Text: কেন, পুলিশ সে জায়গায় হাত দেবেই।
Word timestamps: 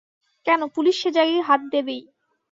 কেন, 0.45 0.61
পুলিশ 0.75 0.95
সে 1.01 1.09
জায়গায় 1.11 1.43
হাত 1.43 1.61
দেবেই। 1.71 2.01